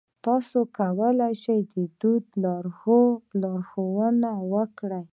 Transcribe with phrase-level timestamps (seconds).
[0.25, 2.35] تاسې کولای شئ چې دوی ته
[3.41, 5.03] لارښوونه وکړئ.